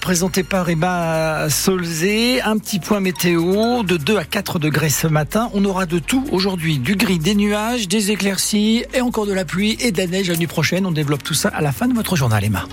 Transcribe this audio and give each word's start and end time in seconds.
présenté 0.00 0.42
par 0.42 0.68
Emma 0.68 1.48
Solzé. 1.48 2.40
Un 2.42 2.58
petit 2.58 2.78
point 2.78 3.00
météo 3.00 3.82
de 3.82 3.96
2 3.96 4.16
à 4.16 4.24
4 4.24 4.58
degrés 4.58 4.88
ce 4.88 5.06
matin. 5.06 5.50
On 5.54 5.64
aura 5.64 5.86
de 5.86 5.98
tout 5.98 6.24
aujourd'hui. 6.32 6.78
Du 6.78 6.96
gris, 6.96 7.18
des 7.18 7.34
nuages, 7.34 7.88
des 7.88 8.10
éclaircies 8.10 8.84
et 8.94 9.00
encore 9.00 9.26
de 9.26 9.32
la 9.32 9.44
pluie 9.44 9.76
et 9.80 9.92
de 9.92 9.98
la 9.98 10.06
neige 10.06 10.30
la 10.30 10.36
nuit 10.36 10.46
prochaine. 10.46 10.86
On 10.86 10.92
développe 10.92 11.22
tout 11.22 11.34
ça 11.34 11.48
à 11.48 11.60
la 11.60 11.72
fin 11.72 11.88
de 11.88 11.94
votre 11.94 12.16
journal, 12.16 12.44
Emma. 12.44 12.66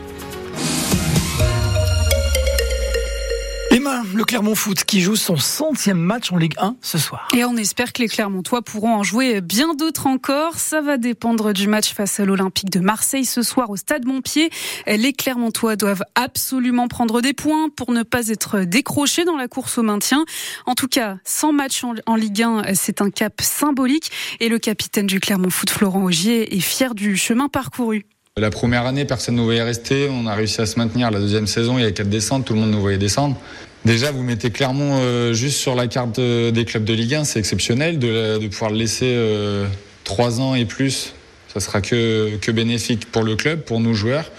Le 3.81 4.23
Clermont 4.23 4.53
Foot 4.53 4.83
qui 4.83 5.01
joue 5.01 5.15
son 5.15 5.37
centième 5.37 5.97
match 5.97 6.31
en 6.31 6.37
Ligue 6.37 6.53
1 6.59 6.75
ce 6.81 6.99
soir. 6.99 7.27
Et 7.35 7.43
on 7.45 7.57
espère 7.57 7.93
que 7.93 8.03
les 8.03 8.07
Clermontois 8.07 8.61
pourront 8.61 8.93
en 8.93 9.01
jouer 9.01 9.41
bien 9.41 9.73
d'autres 9.73 10.05
encore. 10.05 10.59
Ça 10.59 10.81
va 10.81 10.97
dépendre 10.97 11.51
du 11.51 11.67
match 11.67 11.91
face 11.91 12.19
à 12.19 12.25
l'Olympique 12.25 12.69
de 12.69 12.79
Marseille 12.79 13.25
ce 13.25 13.41
soir 13.41 13.71
au 13.71 13.77
Stade 13.77 14.05
Montpied. 14.05 14.51
Les 14.85 15.13
Clermontois 15.13 15.77
doivent 15.77 16.03
absolument 16.13 16.87
prendre 16.87 17.21
des 17.21 17.33
points 17.33 17.69
pour 17.75 17.91
ne 17.91 18.03
pas 18.03 18.27
être 18.27 18.59
décrochés 18.59 19.25
dans 19.25 19.37
la 19.37 19.47
course 19.47 19.79
au 19.79 19.83
maintien. 19.83 20.25
En 20.67 20.75
tout 20.75 20.87
cas, 20.87 21.17
100 21.23 21.51
matchs 21.51 21.83
en 22.05 22.15
Ligue 22.15 22.43
1, 22.43 22.75
c'est 22.75 23.01
un 23.01 23.09
cap 23.09 23.41
symbolique. 23.41 24.11
Et 24.39 24.49
le 24.49 24.59
capitaine 24.59 25.07
du 25.07 25.19
Clermont 25.19 25.49
Foot, 25.49 25.71
Florent 25.71 26.03
Augier, 26.03 26.55
est 26.55 26.59
fier 26.59 26.93
du 26.93 27.17
chemin 27.17 27.49
parcouru. 27.49 28.05
La 28.37 28.49
première 28.49 28.85
année, 28.85 29.03
personne 29.03 29.35
ne 29.35 29.39
nous 29.41 29.45
voyait 29.45 29.61
rester. 29.61 30.07
On 30.09 30.25
a 30.25 30.33
réussi 30.33 30.61
à 30.61 30.65
se 30.65 30.79
maintenir. 30.79 31.11
La 31.11 31.19
deuxième 31.19 31.47
saison, 31.47 31.77
il 31.77 31.83
y 31.83 31.85
a 31.85 31.91
quatre 31.91 32.07
descentes. 32.07 32.45
Tout 32.45 32.53
le 32.53 32.61
monde 32.61 32.71
nous 32.71 32.79
voyait 32.79 32.97
descendre. 32.97 33.35
Déjà, 33.83 34.13
vous 34.13 34.23
mettez 34.23 34.51
Clermont 34.51 34.99
euh, 35.01 35.33
juste 35.33 35.57
sur 35.57 35.75
la 35.75 35.87
carte 35.87 36.17
des 36.17 36.65
clubs 36.65 36.85
de 36.85 36.93
Ligue 36.93 37.15
1. 37.15 37.25
C'est 37.25 37.39
exceptionnel 37.39 37.99
de, 37.99 38.47
pouvoir 38.47 38.71
le 38.71 38.77
laisser 38.77 39.13
euh, 39.17 39.67
trois 40.05 40.39
ans 40.39 40.55
et 40.55 40.63
plus. 40.63 41.13
Ça 41.53 41.59
sera 41.59 41.81
que, 41.81 42.37
que 42.37 42.51
bénéfique 42.51 43.11
pour 43.11 43.23
le 43.23 43.35
club, 43.35 43.63
pour 43.63 43.81
nos 43.81 43.93
joueurs. 43.93 44.31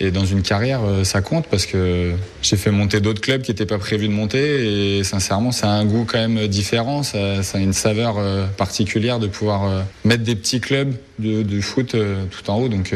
Et 0.00 0.10
dans 0.10 0.24
une 0.24 0.42
carrière, 0.42 0.80
euh, 0.84 1.04
ça 1.04 1.20
compte 1.20 1.46
parce 1.46 1.66
que 1.66 2.12
j'ai 2.40 2.56
fait 2.56 2.70
monter 2.70 3.00
d'autres 3.00 3.20
clubs 3.20 3.42
qui 3.42 3.50
n'étaient 3.50 3.66
pas 3.66 3.78
prévus 3.78 4.08
de 4.08 4.12
monter. 4.12 4.98
Et 4.98 5.04
sincèrement, 5.04 5.52
ça 5.52 5.68
a 5.68 5.72
un 5.72 5.84
goût 5.84 6.04
quand 6.04 6.18
même 6.18 6.46
différent. 6.46 7.02
Ça, 7.02 7.42
ça 7.42 7.58
a 7.58 7.60
une 7.60 7.72
saveur 7.72 8.16
particulière 8.56 9.18
de 9.18 9.26
pouvoir 9.26 9.84
mettre 10.04 10.22
des 10.22 10.36
petits 10.36 10.60
clubs 10.60 10.94
de, 11.18 11.42
de 11.42 11.60
foot 11.60 11.96
tout 12.30 12.50
en 12.50 12.58
haut. 12.58 12.68
Donc 12.68 12.94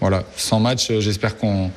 voilà, 0.00 0.24
100 0.36 0.60
matchs, 0.60 0.92
j'espère 0.98 1.36
qu'on 1.36 1.70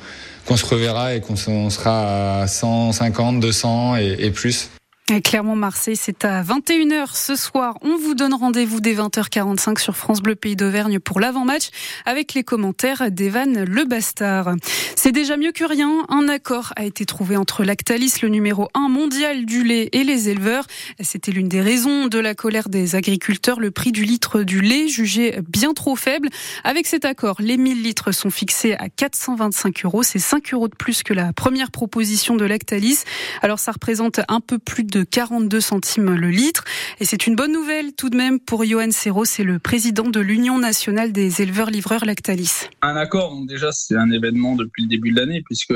qu'on 0.46 0.56
se 0.56 0.66
reverra 0.66 1.14
et 1.14 1.20
qu'on 1.20 1.36
sera 1.36 2.42
à 2.42 2.46
150, 2.46 3.40
200 3.40 3.96
et, 3.96 4.16
et 4.18 4.30
plus. 4.30 4.68
Clermont-Marseille, 5.06 5.96
c'est 5.96 6.24
à 6.24 6.42
21h 6.42 7.14
ce 7.14 7.36
soir. 7.36 7.76
On 7.82 7.98
vous 7.98 8.14
donne 8.14 8.32
rendez-vous 8.32 8.80
dès 8.80 8.94
20h45 8.94 9.78
sur 9.78 9.96
France 9.96 10.22
Bleu 10.22 10.34
Pays 10.34 10.56
d'Auvergne 10.56 10.98
pour 10.98 11.20
l'avant-match 11.20 11.68
avec 12.06 12.32
les 12.32 12.42
commentaires 12.42 13.10
d'Evan 13.10 13.64
Le 13.64 13.84
Bastard. 13.84 14.54
C'est 14.96 15.12
déjà 15.12 15.36
mieux 15.36 15.52
que 15.52 15.64
rien. 15.64 16.06
Un 16.08 16.26
accord 16.30 16.72
a 16.76 16.84
été 16.86 17.04
trouvé 17.04 17.36
entre 17.36 17.64
Lactalis, 17.64 18.14
le 18.22 18.30
numéro 18.30 18.70
1 18.72 18.88
mondial 18.88 19.44
du 19.44 19.62
lait, 19.62 19.90
et 19.92 20.04
les 20.04 20.30
éleveurs. 20.30 20.66
C'était 21.00 21.32
l'une 21.32 21.50
des 21.50 21.60
raisons 21.60 22.06
de 22.06 22.18
la 22.18 22.34
colère 22.34 22.70
des 22.70 22.96
agriculteurs. 22.96 23.60
Le 23.60 23.70
prix 23.70 23.92
du 23.92 24.04
litre 24.04 24.42
du 24.42 24.62
lait 24.62 24.88
jugé 24.88 25.38
bien 25.46 25.74
trop 25.74 25.96
faible. 25.96 26.30
Avec 26.64 26.86
cet 26.86 27.04
accord, 27.04 27.36
les 27.40 27.58
1000 27.58 27.82
litres 27.82 28.12
sont 28.12 28.30
fixés 28.30 28.72
à 28.72 28.88
425 28.88 29.84
euros. 29.84 30.02
C'est 30.02 30.18
5 30.18 30.54
euros 30.54 30.68
de 30.68 30.74
plus 30.74 31.02
que 31.02 31.12
la 31.12 31.34
première 31.34 31.70
proposition 31.70 32.36
de 32.36 32.46
Lactalis. 32.46 33.00
Alors 33.42 33.58
ça 33.58 33.72
représente 33.72 34.20
un 34.28 34.40
peu 34.40 34.58
plus 34.58 34.84
de 34.84 34.93
de 34.94 35.02
42 35.02 35.60
centimes 35.60 36.14
le 36.14 36.30
litre. 36.30 36.64
Et 37.00 37.04
c'est 37.04 37.26
une 37.26 37.34
bonne 37.34 37.52
nouvelle 37.52 37.92
tout 37.94 38.10
de 38.10 38.16
même 38.16 38.38
pour 38.38 38.64
Johan 38.64 38.90
Serrault, 38.90 39.24
c'est 39.24 39.44
le 39.44 39.58
président 39.58 40.08
de 40.08 40.20
l'Union 40.20 40.58
nationale 40.58 41.12
des 41.12 41.42
éleveurs-livreurs 41.42 42.04
Lactalis. 42.04 42.68
Un 42.82 42.96
accord, 42.96 43.36
déjà 43.46 43.72
c'est 43.72 43.96
un 43.96 44.10
événement 44.10 44.54
depuis 44.54 44.84
le 44.84 44.88
début 44.88 45.10
de 45.10 45.20
l'année 45.20 45.42
puisque 45.44 45.74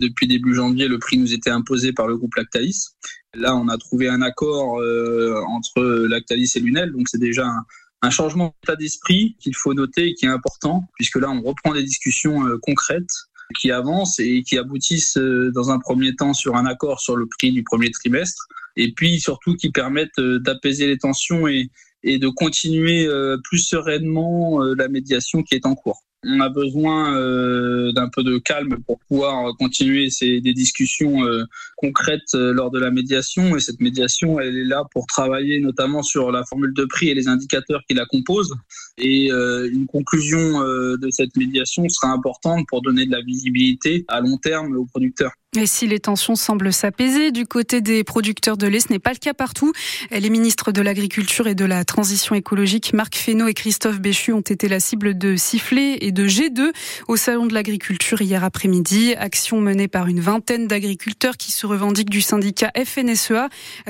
depuis 0.00 0.26
début 0.26 0.54
janvier, 0.54 0.88
le 0.88 0.98
prix 0.98 1.18
nous 1.18 1.32
était 1.32 1.50
imposé 1.50 1.92
par 1.92 2.06
le 2.06 2.16
groupe 2.16 2.34
Lactalis. 2.34 2.88
Là, 3.34 3.54
on 3.54 3.68
a 3.68 3.78
trouvé 3.78 4.08
un 4.08 4.22
accord 4.22 4.80
euh, 4.80 5.40
entre 5.46 5.82
Lactalis 6.08 6.52
et 6.56 6.60
Lunel, 6.60 6.92
donc 6.92 7.08
c'est 7.08 7.20
déjà 7.20 7.46
un, 8.02 8.10
changement 8.10 8.54
d'état 8.62 8.76
d'esprit 8.76 9.36
qu'il 9.40 9.54
faut 9.54 9.74
noter 9.74 10.08
et 10.08 10.14
qui 10.14 10.24
est 10.24 10.30
important, 10.30 10.88
puisque 10.94 11.16
là, 11.16 11.30
on 11.30 11.42
reprend 11.42 11.74
des 11.74 11.82
discussions 11.82 12.46
euh, 12.46 12.58
concrètes 12.62 13.12
qui 13.58 13.70
avancent 13.70 14.18
et 14.18 14.42
qui 14.42 14.58
aboutissent 14.58 15.16
euh, 15.16 15.50
dans 15.52 15.70
un 15.70 15.78
premier 15.78 16.14
temps 16.14 16.34
sur 16.34 16.56
un 16.56 16.66
accord 16.66 17.00
sur 17.00 17.16
le 17.16 17.26
prix 17.26 17.52
du 17.52 17.62
premier 17.62 17.90
trimestre 17.90 18.46
et 18.76 18.92
puis 18.92 19.20
surtout 19.20 19.56
qui 19.56 19.70
permettent 19.70 20.18
euh, 20.18 20.38
d'apaiser 20.38 20.86
les 20.86 20.98
tensions 20.98 21.48
et, 21.48 21.70
et 22.02 22.18
de 22.18 22.28
continuer 22.28 23.06
euh, 23.06 23.38
plus 23.44 23.58
sereinement 23.58 24.60
la 24.60 24.88
médiation 24.88 25.42
qui 25.42 25.54
est 25.54 25.66
en 25.66 25.74
cours. 25.74 26.02
On 26.26 26.40
a 26.40 26.50
besoin 26.50 27.16
euh, 27.16 27.92
d'un 27.92 28.10
peu 28.10 28.22
de 28.22 28.36
calme 28.36 28.76
pour 28.86 28.98
pouvoir 29.08 29.56
continuer 29.56 30.10
ces, 30.10 30.42
des 30.42 30.52
discussions 30.52 31.24
euh, 31.24 31.44
concrètes 31.76 32.34
euh, 32.34 32.52
lors 32.52 32.70
de 32.70 32.78
la 32.78 32.90
médiation. 32.90 33.56
Et 33.56 33.60
cette 33.60 33.80
médiation, 33.80 34.38
elle 34.38 34.58
est 34.58 34.64
là 34.64 34.84
pour 34.92 35.06
travailler 35.06 35.60
notamment 35.60 36.02
sur 36.02 36.30
la 36.30 36.44
formule 36.44 36.74
de 36.74 36.84
prix 36.84 37.08
et 37.08 37.14
les 37.14 37.26
indicateurs 37.26 37.80
qui 37.88 37.94
la 37.94 38.04
composent. 38.04 38.54
Et 38.98 39.28
une 39.30 39.86
conclusion 39.86 40.60
de 40.60 41.08
cette 41.10 41.34
médiation 41.36 41.88
sera 41.88 42.12
importante 42.12 42.66
pour 42.68 42.82
donner 42.82 43.06
de 43.06 43.12
la 43.12 43.22
visibilité 43.22 44.04
à 44.08 44.20
long 44.20 44.36
terme 44.36 44.76
aux 44.76 44.84
producteurs. 44.84 45.32
Et 45.56 45.66
si 45.66 45.88
les 45.88 45.98
tensions 45.98 46.36
semblent 46.36 46.72
s'apaiser 46.72 47.32
du 47.32 47.44
côté 47.44 47.80
des 47.80 48.04
producteurs 48.04 48.56
de 48.56 48.68
lait, 48.68 48.78
ce 48.78 48.92
n'est 48.92 49.00
pas 49.00 49.10
le 49.10 49.18
cas 49.18 49.34
partout. 49.34 49.72
Les 50.12 50.30
ministres 50.30 50.70
de 50.70 50.80
l'Agriculture 50.80 51.48
et 51.48 51.56
de 51.56 51.64
la 51.64 51.84
Transition 51.84 52.36
écologique, 52.36 52.92
Marc 52.92 53.16
Fesneau 53.16 53.48
et 53.48 53.54
Christophe 53.54 54.00
Béchu, 54.00 54.32
ont 54.32 54.42
été 54.42 54.68
la 54.68 54.78
cible 54.78 55.18
de 55.18 55.34
sifflets 55.34 55.98
et 56.02 56.09
de 56.12 56.26
G2 56.26 56.72
au 57.08 57.16
Salon 57.16 57.46
de 57.46 57.54
l'Agriculture 57.54 58.20
hier 58.20 58.44
après-midi. 58.44 59.14
Action 59.18 59.60
menée 59.60 59.88
par 59.88 60.06
une 60.06 60.20
vingtaine 60.20 60.66
d'agriculteurs 60.66 61.36
qui 61.36 61.52
se 61.52 61.66
revendiquent 61.66 62.10
du 62.10 62.20
syndicat 62.20 62.70
FNSEA. 62.76 63.48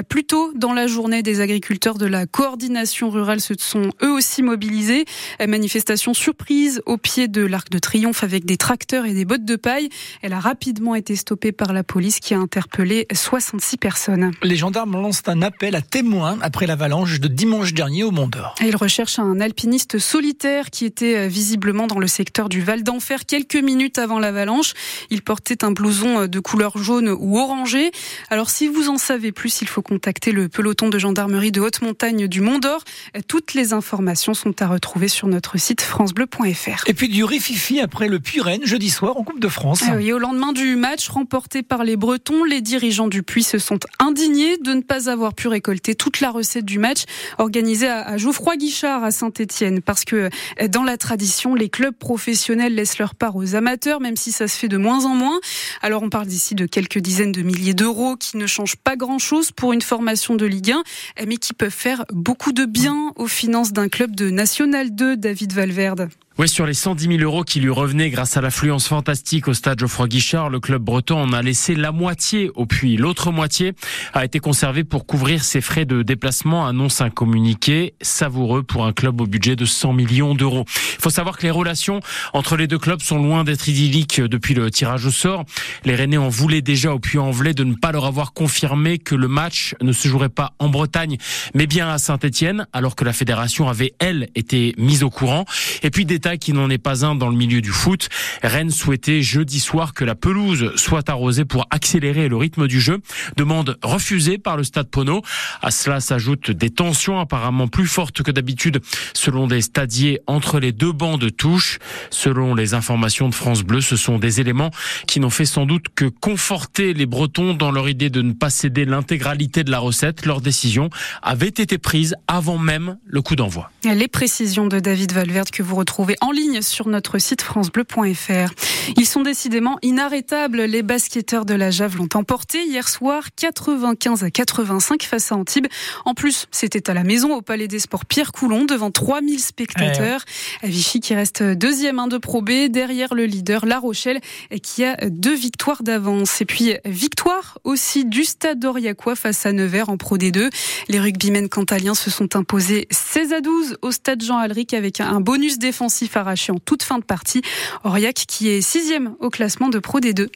Plus 0.09 0.25
tôt 0.25 0.53
dans 0.55 0.73
la 0.73 0.87
journée, 0.87 1.23
des 1.23 1.41
agriculteurs 1.41 1.99
de 1.99 2.07
la 2.07 2.27
coordination 2.27 3.11
rurale 3.11 3.41
se 3.41 3.55
sont 3.59 3.91
eux 4.03 4.13
aussi 4.13 4.43
mobilisés. 4.43 5.05
Manifestation 5.47 6.15
surprise 6.15 6.83
au 6.87 6.97
pied 6.97 7.29
de 7.29 7.43
l'Arc 7.43 7.71
de 7.71 7.79
Triomphe 7.79 8.25
avec 8.25 8.45
des 8.45 8.57
tracteurs 8.57 9.07
et 9.07 9.15
des 9.15 9.25
bottes 9.25 9.45
de 9.45 9.57
paille. 9.57 9.89
Elle 10.23 10.33
a 10.33 10.41
rapidement 10.41 10.95
été 10.95 11.17
stoppée 11.17 11.53
par 11.53 11.73
la 11.73 11.83
police 11.83 12.21
qui 12.21 12.35
a 12.35 12.39
interpellé 12.39 13.07
66 13.13 13.77
personnes. 13.77 14.31
Les 14.43 14.57
gendarmes 14.57 14.93
lancent 14.93 15.23
un 15.27 15.43
appel 15.43 15.75
à 15.75 15.83
témoins 15.83 16.39
après 16.43 16.67
l'avalanche 16.67 17.21
de 17.21 17.29
dimanche 17.29 17.75
dernier 17.75 18.05
au 18.05 18.11
Mont 18.11 18.29
d'Or. 18.29 18.55
Ils 18.61 18.77
recherchent 18.77 19.19
un 19.19 19.41
alpiniste 19.41 19.99
solitaire 19.99 20.71
qui 20.71 20.85
était 20.85 21.17
euh, 21.17 21.29
visiblement 21.29 21.87
dans 21.87 21.99
le 21.99 22.07
secteur 22.11 22.51
du 22.51 22.61
Val 22.61 22.83
d'Enfer 22.83 23.25
quelques 23.27 23.57
minutes 23.57 23.99
avant 23.99 24.19
l'avalanche. 24.19 24.75
Il 25.09 25.23
portait 25.23 25.65
un 25.65 25.73
blouson 25.73 26.21
euh, 26.21 26.27
de 26.27 26.41
couleur 26.41 26.77
jaune 26.77 27.09
ou 27.09 27.39
orangé. 27.39 27.91
Alors 28.29 28.51
si 28.51 28.69
vous 28.69 28.91
en 28.91 28.99
savez 28.99 29.33
plus, 29.33 29.63
il 29.63 29.69
faut 29.69 29.83
contacter 29.83 30.33
le 30.33 30.49
peloton 30.49 30.89
de 30.89 30.99
gendarmerie 30.99 31.53
de 31.53 31.61
haute 31.61 31.81
montagne 31.81 32.29
du 32.29 32.41
Mont 32.41 32.59
d'Or. 32.59 32.85
Toutes 33.29 33.55
les 33.55 33.73
informations 33.73 34.35
sont 34.35 34.61
à 34.61 34.67
retrouver 34.67 35.09
sur 35.09 35.29
notre 35.29 35.59
site 35.59 35.81
francebleu.fr. 35.81 36.85
Et 36.87 36.95
puis 36.95 37.09
du 37.09 37.25
rififi 37.25 37.81
après 37.81 38.09
le 38.09 38.21
Puy-Rennes 38.21 38.65
jeudi 38.65 38.91
soir 38.91 39.17
en 39.17 39.25
Coupe 39.25 39.41
de 39.41 39.49
France. 39.49 39.83
Ah 39.87 39.95
oui, 39.97 40.13
au 40.13 40.19
lendemain 40.19 40.53
du 40.53 40.77
match 40.77 41.09
remporté 41.09 41.63
par 41.63 41.85
les 41.85 41.97
Bretons, 41.97 42.45
les 42.45 42.61
dirigeants 42.61 43.09
du 43.09 43.23
Puy 43.23 43.43
se 43.43 43.59
sont 43.59 43.79
indignés 43.99 44.59
de 44.59 44.73
ne 44.75 44.83
pas 44.83 45.09
avoir 45.09 45.35
pu 45.35 45.49
récolter 45.49 45.95
toute 45.95 46.21
la 46.21 46.31
recette 46.31 46.65
du 46.65 46.79
match 46.79 47.05
organisé 47.39 47.89
à 47.89 48.17
Geoffroy 48.17 48.57
Guichard 48.57 49.05
à 49.05 49.11
Saint-Étienne 49.11 49.81
parce 49.81 50.05
que 50.05 50.31
euh, 50.61 50.69
dans 50.69 50.83
la 50.83 50.97
tradition, 50.97 51.55
les 51.55 51.69
clubs 51.69 51.95
professionnels 52.01 52.75
laissent 52.75 52.99
leur 52.99 53.15
part 53.15 53.37
aux 53.37 53.55
amateurs, 53.55 54.01
même 54.01 54.17
si 54.17 54.33
ça 54.33 54.49
se 54.49 54.59
fait 54.59 54.67
de 54.67 54.77
moins 54.77 55.05
en 55.05 55.15
moins. 55.15 55.39
Alors 55.83 56.03
on 56.03 56.11
parle 56.11 56.27
d'ici 56.27 56.57
de 56.57 56.67
quelques 56.67 56.99
dizaines 56.99 57.31
de 57.31 57.43
milliers 57.43 57.75
d'euros 57.75 58.17
qui 58.17 58.37
ne 58.37 58.49
changent 58.49 58.75
pas 58.75 58.97
grand-chose 58.97 59.53
pour 59.53 59.73
une 59.73 59.83
formation 59.83 60.35
de 60.35 60.47
Ligue 60.47 60.73
1, 60.73 60.83
mais 61.29 61.37
qui 61.37 61.53
peuvent 61.55 61.71
faire 61.71 62.05
beaucoup 62.11 62.51
de 62.51 62.65
bien 62.65 63.13
aux 63.15 63.29
finances 63.29 63.73
d'un 63.73 63.89
club 63.89 64.17
de 64.17 64.31
National 64.31 64.93
2, 64.93 65.17
David 65.17 65.53
Valverde. 65.53 66.09
Oui, 66.41 66.49
sur 66.49 66.65
les 66.65 66.73
110 66.73 67.19
000 67.19 67.19
euros 67.19 67.45
qui 67.45 67.61
lui 67.61 67.69
revenaient 67.69 68.09
grâce 68.09 68.39
à 68.39 68.41
l'affluence 68.41 68.89
fantastique 68.89 69.47
au 69.47 69.53
stade 69.53 69.79
Geoffroy 69.79 70.09
Guichard, 70.09 70.49
le 70.49 70.59
club 70.59 70.81
breton 70.81 71.21
en 71.21 71.35
a 71.35 71.43
laissé 71.43 71.75
la 71.75 71.93
moitié 71.93 72.51
au 72.55 72.65
puits. 72.65 72.97
L'autre 72.97 73.31
moitié 73.31 73.75
a 74.15 74.25
été 74.25 74.39
conservée 74.39 74.83
pour 74.83 75.05
couvrir 75.05 75.45
ses 75.45 75.61
frais 75.61 75.85
de 75.85 76.01
déplacement, 76.01 76.67
annonce 76.67 77.03
un 77.03 77.11
communiqué 77.11 77.93
savoureux 78.01 78.63
pour 78.63 78.87
un 78.87 78.95
club 78.95 79.21
au 79.21 79.27
budget 79.27 79.55
de 79.55 79.67
100 79.67 79.93
millions 79.93 80.35
d'euros. 80.35 80.65
Il 80.97 81.03
faut 81.03 81.11
savoir 81.11 81.37
que 81.37 81.43
les 81.43 81.51
relations 81.51 82.01
entre 82.33 82.57
les 82.57 82.67
deux 82.67 82.79
clubs 82.79 83.03
sont 83.03 83.23
loin 83.23 83.45
d'être 83.45 83.69
idylliques 83.69 84.23
depuis 84.23 84.55
le 84.55 84.71
tirage 84.71 85.05
au 85.05 85.11
sort. 85.11 85.45
Les 85.85 85.95
Rennais 85.95 86.17
en 86.17 86.31
voulaient 86.31 86.63
déjà 86.63 86.95
au 86.95 86.99
Puy-en-Velay 87.01 87.53
de 87.53 87.65
ne 87.65 87.75
pas 87.75 87.93
leur 87.93 88.07
avoir 88.07 88.33
confirmé 88.33 88.97
que 88.97 89.15
le 89.15 89.29
match 89.29 89.75
ne 89.83 89.93
se 89.93 90.09
jouerait 90.09 90.31
pas 90.31 90.55
en 90.59 90.71
Bretagne, 90.71 91.19
mais 91.53 91.67
bien 91.67 91.91
à 91.91 91.99
Saint-Etienne, 91.99 92.67
alors 92.73 92.97
que 92.97 93.05
la 93.05 93.13
fédération 93.13 93.69
avait, 93.69 93.93
elle, 93.99 94.31
été 94.35 94.75
mise 94.79 95.03
au 95.03 95.11
courant. 95.11 95.45
Et 95.83 95.91
puis, 95.91 96.07
détail 96.07 96.30
qui 96.37 96.53
n'en 96.53 96.71
est 96.71 96.79
pas 96.79 97.05
un 97.05 97.15
dans 97.15 97.29
le 97.29 97.37
milieu 97.37 97.61
du 97.61 97.71
foot. 97.71 98.09
Rennes 98.43 98.71
souhaitait 98.71 99.23
jeudi 99.23 99.61
soir 99.61 99.95
que 99.95 100.05
la 100.05 100.15
pelouse 100.15 100.73
soit 100.77 101.09
arrosée 101.09 101.45
pour 101.45 101.67
accélérer 101.71 102.29
le 102.29 102.37
rythme 102.37 102.67
du 102.67 102.81
jeu. 102.81 102.99
Demande 103.37 103.79
refusée 103.83 104.39
par 104.39 104.57
le 104.57 104.65
stade 104.65 104.89
Pono. 104.89 105.23
À 105.63 105.71
cela 105.71 106.01
s'ajoutent 106.01 106.51
des 106.51 106.71
tensions 106.71 107.19
apparemment 107.19 107.69
plus 107.69 107.87
fortes 107.87 108.23
que 108.23 108.31
d'habitude 108.31 108.81
selon 109.15 109.47
des 109.47 109.61
stadiers 109.61 110.21
entre 110.27 110.61
les 110.61 110.73
deux 110.73 110.93
bancs 110.93 111.21
de 111.21 111.29
touche. 111.29 111.79
Selon 112.11 112.55
les 112.55 112.75
informations 112.75 113.29
de 113.29 113.35
France 113.35 113.63
Bleu, 113.63 113.81
ce 113.81 113.97
sont 113.97 114.19
des 114.19 114.41
éléments 114.41 114.71
qui 115.07 115.21
n'ont 115.21 115.31
fait 115.31 115.45
sans 115.45 115.67
doute 115.67 115.87
que 115.95 116.07
conforter 116.07 116.95
les 116.95 117.07
Bretons 117.07 117.55
dans 117.55 117.71
leur 117.71 117.89
idée 117.89 118.11
de 118.11 118.23
ne 118.23 118.33
pas 118.33 118.51
céder 118.51 118.85
l'intégralité 118.85 119.65
de 119.65 119.71
la 119.71 119.79
recette. 119.79 120.27
Leur 120.27 120.41
décision 120.41 120.91
avait 121.23 121.49
été 121.49 121.79
prise 121.79 122.15
avant 122.29 122.59
même 122.59 122.99
le 123.07 123.23
coup 123.23 123.37
d'envoi. 123.37 123.71
Les 123.85 124.09
précisions 124.09 124.67
de 124.67 124.79
David 124.79 125.13
Valverde 125.13 125.51
que 125.51 125.63
vous 125.63 125.77
retrouvez 125.77 126.10
en 126.21 126.31
ligne 126.31 126.63
sur 126.63 126.89
notre 126.89 127.19
site 127.19 127.43
francebleu.fr. 127.43 128.53
Ils 128.97 129.07
sont 129.07 129.23
décidément 129.23 129.79
inarrêtables. 129.83 130.63
Les 130.63 130.83
basketteurs 130.83 131.45
de 131.45 131.55
la 131.55 131.71
Jave 131.71 131.97
l'ont 131.97 132.09
emporté 132.15 132.65
hier 132.65 132.89
soir 132.89 133.25
95 133.37 134.25
à 134.25 134.31
85 134.31 135.03
face 135.03 135.33
à 135.33 135.37
Antibes. 135.37 135.67
En 136.05 136.15
plus, 136.15 136.47
c'était 136.51 136.91
à 136.91 136.95
la 136.95 137.05
maison 137.05 137.35
au 137.35 137.43
Palais 137.43 137.69
des 137.69 137.79
Sports 137.79 138.05
Pierre 138.05 138.33
Coulon 138.33 138.65
devant 138.65 138.91
3000 138.91 139.39
spectateurs. 139.41 140.25
Vichy 140.63 141.01
qui 141.01 141.15
reste 141.15 141.43
deuxième 141.43 141.99
1 141.99 142.09
de 142.09 142.19
Pro 142.19 142.43
B 142.43 142.69
derrière 142.69 143.15
le 143.15 143.27
leader 143.27 143.67
La 143.67 143.79
Rochelle 143.79 144.21
qui 144.63 144.85
a 144.85 144.97
deux 145.09 145.35
victoires 145.35 145.83
d'avance. 145.83 146.41
Et 146.41 146.45
puis 146.45 146.75
victoire 146.85 147.59
aussi 147.65 148.05
du 148.05 148.25
Stade 148.25 148.59
d'Oriacois 148.59 149.17
face 149.17 149.47
à 149.47 149.53
Nevers 149.53 149.89
en 149.89 149.97
Pro 149.97 150.17
D2. 150.17 150.51
Les 150.89 150.99
rugbymen 150.99 151.49
cantaliens 151.49 151.95
se 151.95 152.11
sont 152.11 152.37
imposés 152.37 152.89
16 152.91 153.33
à 153.33 153.41
12 153.41 153.77
au 153.83 153.91
Stade 153.91 154.23
Jean 154.23 154.39
Alric 154.39 154.75
avec 154.75 155.01
un 155.01 155.21
bonus 155.21 155.59
défensif 155.59 156.00
arraché 156.15 156.53
en 156.53 156.59
toute 156.59 156.83
fin 156.83 156.99
de 156.99 157.05
partie. 157.05 157.43
Aurillac 157.85 158.15
qui 158.15 158.49
est 158.49 158.61
sixième 158.61 159.15
au 159.21 159.31
classement 159.31 159.69
de 159.69 159.79
Pro 159.79 160.01
D2. 160.01 160.29